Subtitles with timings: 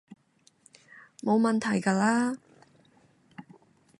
[1.21, 2.39] 冇問題㗎喇